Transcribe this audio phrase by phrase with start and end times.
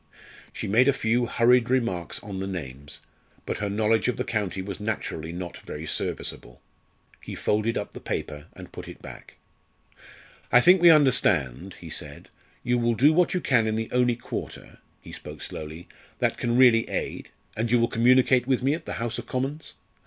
[0.51, 3.01] She made a few hurried remarks on the names,
[3.45, 6.59] but her knowledge of the county was naturally not very serviceable.
[7.21, 9.37] He folded up the paper and put it back.
[10.51, 12.29] "I think we understand," he said.
[12.63, 15.87] "You will do what you can in the only quarter" he spoke slowly
[16.17, 19.75] "that can really aid, and you will communicate with me at the House of Commons?